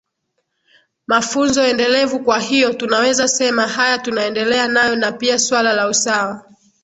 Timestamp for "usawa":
5.87-6.45